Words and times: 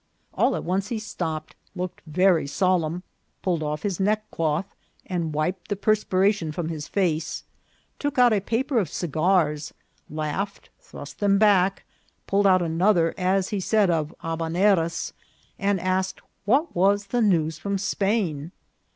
All 0.33 0.55
at 0.55 0.63
once 0.63 0.87
he 0.87 0.97
stopped, 0.97 1.55
looked 1.75 2.01
very 2.07 2.47
solemn, 2.47 3.03
pulled 3.43 3.61
off 3.61 3.83
his 3.83 3.99
neckcloth, 3.99 4.65
and 5.05 5.31
wiped 5.31 5.67
the 5.67 5.75
perspiration 5.75 6.51
from 6.51 6.69
his 6.69 6.87
face, 6.87 7.43
took 7.99 8.17
out 8.17 8.33
a 8.33 8.39
paper 8.41 8.79
of 8.79 8.89
cigars, 8.89 9.75
laughed, 10.09 10.71
thrust 10.79 11.19
them 11.19 11.37
back, 11.37 11.83
pulled 12.25 12.47
out 12.47 12.63
another, 12.63 13.13
as 13.15 13.49
he 13.49 13.59
said, 13.59 13.91
of 13.91 14.11
Habaneras, 14.23 15.13
and 15.59 15.79
asked 15.79 16.19
what 16.45 16.73
was 16.75 17.05
the 17.13 17.21
news 17.21 17.59
from 17.59 17.77
Spain. 17.77 18.51